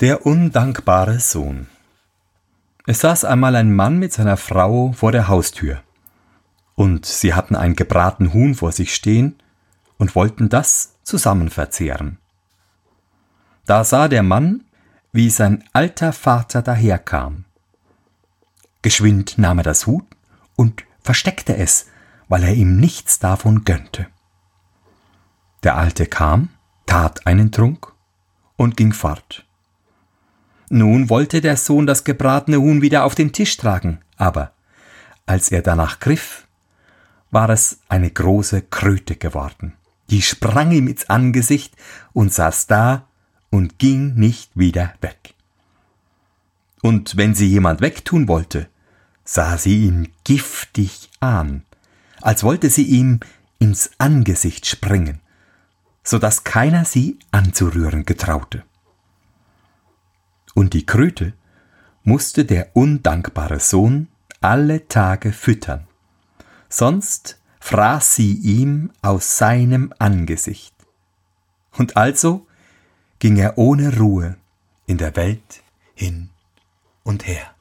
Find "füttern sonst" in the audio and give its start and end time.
65.32-67.40